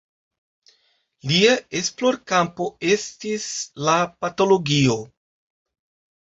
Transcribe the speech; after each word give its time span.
Lia 1.31 1.51
esplorkampo 1.79 2.69
estis 2.95 3.45
la 3.89 3.99
patologio. 4.25 4.99